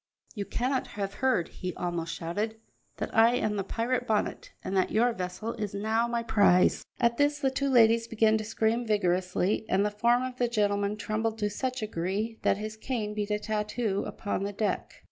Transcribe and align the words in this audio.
"You 0.33 0.45
cannot 0.45 0.87
have 0.97 1.13
heard," 1.21 1.49
he 1.49 1.75
almost 1.75 2.15
shouted, 2.15 2.59
"that 2.97 3.15
I 3.15 3.35
am 3.35 3.55
the 3.55 3.63
pirate 3.63 4.07
Bonnet, 4.07 4.51
and 4.63 4.75
that 4.75 4.89
your 4.89 5.13
vessel 5.13 5.53
is 5.53 5.75
now 5.75 6.07
my 6.07 6.23
prize." 6.23 6.83
At 6.99 7.17
this 7.17 7.37
the 7.37 7.51
two 7.51 7.69
ladies 7.69 8.07
began 8.07 8.35
to 8.39 8.43
scream 8.43 8.83
vigorously, 8.87 9.63
and 9.69 9.85
the 9.85 9.91
form 9.91 10.23
of 10.23 10.37
the 10.37 10.47
gentleman 10.47 10.97
trembled 10.97 11.37
to 11.37 11.51
such 11.51 11.83
a 11.83 11.85
degree 11.85 12.39
that 12.41 12.57
his 12.57 12.77
cane 12.77 13.13
beat 13.13 13.29
a 13.29 13.37
tattoo 13.37 14.03
upon 14.07 14.41
the 14.43 14.53
deck. 14.53 14.91